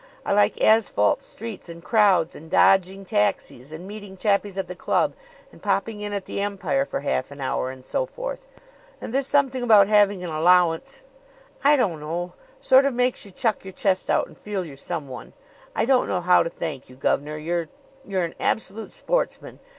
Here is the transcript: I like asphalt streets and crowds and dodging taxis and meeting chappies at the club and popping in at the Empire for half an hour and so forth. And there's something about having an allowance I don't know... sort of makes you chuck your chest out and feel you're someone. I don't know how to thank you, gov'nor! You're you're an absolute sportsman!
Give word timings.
I 0.25 0.33
like 0.33 0.59
asphalt 0.63 1.21
streets 1.21 1.69
and 1.69 1.83
crowds 1.83 2.33
and 2.33 2.49
dodging 2.49 3.05
taxis 3.05 3.71
and 3.71 3.87
meeting 3.87 4.17
chappies 4.17 4.57
at 4.57 4.67
the 4.67 4.73
club 4.73 5.13
and 5.51 5.61
popping 5.61 6.01
in 6.01 6.11
at 6.11 6.25
the 6.25 6.41
Empire 6.41 6.85
for 6.85 7.01
half 7.01 7.29
an 7.29 7.39
hour 7.39 7.69
and 7.69 7.85
so 7.85 8.07
forth. 8.07 8.47
And 8.99 9.13
there's 9.13 9.27
something 9.27 9.61
about 9.61 9.87
having 9.87 10.23
an 10.23 10.31
allowance 10.31 11.03
I 11.63 11.75
don't 11.75 11.99
know... 11.99 12.33
sort 12.59 12.87
of 12.87 12.95
makes 12.95 13.23
you 13.25 13.29
chuck 13.29 13.63
your 13.63 13.73
chest 13.73 14.09
out 14.09 14.25
and 14.25 14.35
feel 14.35 14.65
you're 14.65 14.75
someone. 14.75 15.33
I 15.75 15.85
don't 15.85 16.07
know 16.07 16.21
how 16.21 16.41
to 16.41 16.49
thank 16.49 16.89
you, 16.89 16.95
gov'nor! 16.95 17.37
You're 17.37 17.69
you're 18.03 18.23
an 18.25 18.33
absolute 18.39 18.93
sportsman! 18.93 19.59